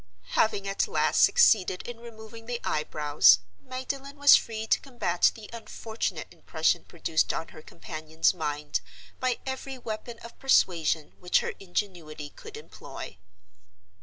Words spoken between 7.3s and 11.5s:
on her companion's mind by every weapon of persuasion which